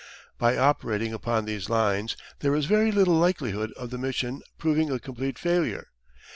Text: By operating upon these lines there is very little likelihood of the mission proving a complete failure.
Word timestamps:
By 0.39 0.57
operating 0.57 1.13
upon 1.13 1.45
these 1.45 1.69
lines 1.69 2.17
there 2.39 2.55
is 2.55 2.65
very 2.65 2.91
little 2.91 3.13
likelihood 3.19 3.71
of 3.73 3.91
the 3.91 3.99
mission 3.99 4.41
proving 4.57 4.89
a 4.89 4.99
complete 4.99 5.37
failure. 5.37 5.89